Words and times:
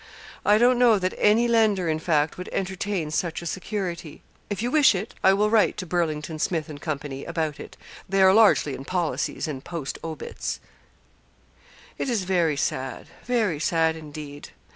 'I 0.47 0.57
don't 0.57 0.79
know 0.79 0.97
that 0.97 1.13
any 1.19 1.47
lender, 1.47 1.87
in 1.87 1.99
fact, 1.99 2.35
would 2.35 2.49
entertain 2.51 3.11
such 3.11 3.43
a 3.43 3.45
security. 3.45 4.23
If 4.49 4.63
you 4.63 4.71
wish 4.71 4.95
it 4.95 5.13
I 5.23 5.33
will 5.33 5.51
write 5.51 5.77
to 5.77 5.85
Burlington, 5.85 6.39
Smith, 6.39 6.69
and 6.69 6.81
Company, 6.81 7.23
about 7.23 7.59
it 7.59 7.77
they 8.09 8.23
are 8.23 8.33
largely 8.33 8.73
in 8.73 8.83
policies 8.83 9.47
and 9.47 9.63
post 9.63 9.99
obits.' 10.03 10.59
'It 11.99 12.09
is 12.09 12.23
very 12.23 12.57
sad 12.57 13.09
very 13.27 13.59
sad, 13.59 13.95
indeed. 13.95 14.49